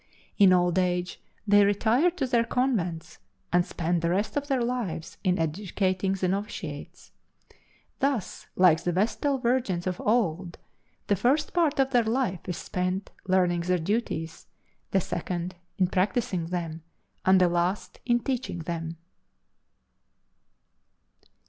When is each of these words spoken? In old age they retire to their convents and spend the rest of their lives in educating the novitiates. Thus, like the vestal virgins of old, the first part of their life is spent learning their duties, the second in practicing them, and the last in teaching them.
In 0.39 0.51
old 0.51 0.79
age 0.79 1.21
they 1.45 1.63
retire 1.63 2.09
to 2.09 2.25
their 2.25 2.43
convents 2.43 3.19
and 3.53 3.63
spend 3.63 4.01
the 4.01 4.09
rest 4.09 4.35
of 4.35 4.47
their 4.47 4.63
lives 4.63 5.19
in 5.23 5.37
educating 5.37 6.13
the 6.13 6.27
novitiates. 6.27 7.11
Thus, 7.99 8.47
like 8.55 8.81
the 8.83 8.93
vestal 8.93 9.37
virgins 9.37 9.85
of 9.85 10.01
old, 10.01 10.57
the 11.05 11.15
first 11.15 11.53
part 11.53 11.79
of 11.79 11.91
their 11.91 12.03
life 12.03 12.39
is 12.49 12.57
spent 12.57 13.11
learning 13.27 13.59
their 13.61 13.77
duties, 13.77 14.47
the 14.89 14.99
second 15.01 15.53
in 15.77 15.85
practicing 15.85 16.47
them, 16.47 16.81
and 17.23 17.39
the 17.39 17.47
last 17.47 17.99
in 18.03 18.21
teaching 18.21 18.57
them. 18.57 18.97